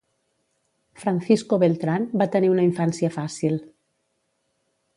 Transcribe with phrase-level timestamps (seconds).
[1.01, 3.61] Francisco Beltrán va tenir una infància fàcil.